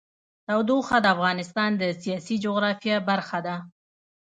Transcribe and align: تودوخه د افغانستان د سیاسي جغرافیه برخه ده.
تودوخه 0.47 0.97
د 1.01 1.05
افغانستان 1.15 1.69
د 1.77 1.83
سیاسي 2.01 2.35
جغرافیه 2.43 2.97
برخه 3.09 3.39
ده. 3.45 3.55